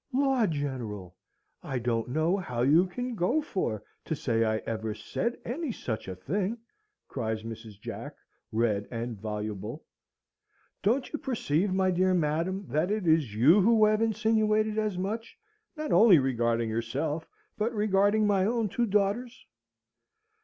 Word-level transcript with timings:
"Law, 0.11 0.47
General! 0.47 1.15
I 1.61 1.77
don't 1.77 2.09
know 2.09 2.35
how 2.35 2.63
you 2.63 2.87
can 2.87 3.13
go 3.13 3.39
for 3.39 3.83
to 4.05 4.15
say 4.15 4.43
I 4.43 4.57
ever 4.65 4.95
said 4.95 5.37
any 5.45 5.71
such 5.71 6.07
a 6.07 6.15
thing!" 6.15 6.57
cries 7.07 7.43
Mrs. 7.43 7.79
Jack, 7.79 8.15
red 8.51 8.87
and 8.89 9.15
voluble. 9.21 9.85
"Don't 10.81 11.13
you 11.13 11.19
perceive, 11.19 11.71
my 11.71 11.91
dear 11.91 12.15
madam, 12.15 12.65
that 12.69 12.89
it 12.89 13.05
is 13.05 13.35
you 13.35 13.61
who 13.61 13.85
have 13.85 14.01
insinuated 14.01 14.79
as 14.79 14.97
much, 14.97 15.37
not 15.77 15.91
only 15.91 16.17
regarding 16.17 16.67
yourself, 16.67 17.27
but 17.55 17.71
regarding 17.71 18.25
my 18.25 18.43
own 18.47 18.69
two 18.69 18.87
daughters?" 18.87 19.45